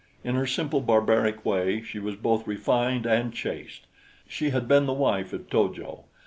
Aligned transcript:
In 0.23 0.33
her 0.33 0.47
simple 0.47 0.81
barbaric 0.81 1.45
way 1.45 1.83
she 1.83 1.99
was 1.99 2.15
both 2.15 2.47
refined 2.47 3.05
and 3.05 3.31
chaste. 3.31 3.85
She 4.27 4.49
had 4.49 4.67
been 4.67 4.87
the 4.87 4.93
wife 4.93 5.31
of 5.31 5.47
To 5.51 5.71
jo. 5.71 6.05